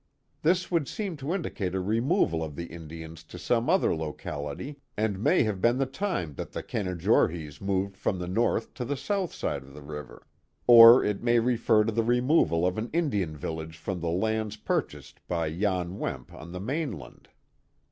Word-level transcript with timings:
This 0.41 0.71
would 0.71 0.87
seem 0.87 1.15
to 1.17 1.31
indicate 1.31 1.75
a 1.75 1.79
removal 1.79 2.43
of 2.43 2.55
the 2.55 2.65
Indians 2.65 3.23
to 3.25 3.37
some 3.37 3.69
other 3.69 3.93
locality 3.95 4.79
and 4.97 5.21
may 5.23 5.43
have 5.43 5.61
been 5.61 5.77
the 5.77 5.85
time 5.85 6.33
that 6.33 6.53
the 6.53 6.63
Canajor 6.63 7.29
hees 7.31 7.61
moved 7.61 7.95
from 7.95 8.17
the 8.17 8.27
north 8.27 8.73
to 8.73 8.83
the 8.83 8.97
south 8.97 9.31
side 9.31 9.61
of 9.61 9.75
the 9.75 9.83
river, 9.83 10.25
or 10.65 11.03
it 11.03 11.21
may 11.21 11.37
refer 11.37 11.83
to 11.83 11.91
the 11.91 12.01
ri^movnl 12.01 12.67
of 12.67 12.79
an 12.79 12.89
Indian 12.91 13.37
village 13.37 13.77
from 13.77 13.99
the 13.99 14.09
lands 14.09 14.55
purchased 14.57 15.19
by 15.27 15.55
Jan 15.55 15.99
Wemp 15.99 16.33
on 16.33 16.51
the 16.51 16.59
mainland. 16.59 17.27